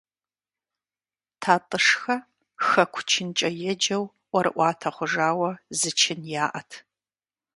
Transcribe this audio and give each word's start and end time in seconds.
ТатӀышхэ 1.41 2.15
«хэку 2.65 3.01
чынкӏэ» 3.09 3.49
еджэу, 3.71 4.05
ӀуэрыӀуатэ 4.29 4.89
хъужауэ 4.95 5.51
зы 5.77 5.91
чын 5.99 6.21
яӀэт. 6.43 6.71